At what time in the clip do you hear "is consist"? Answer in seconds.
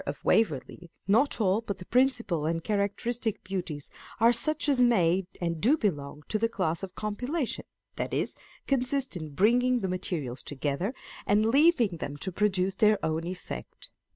8.11-9.15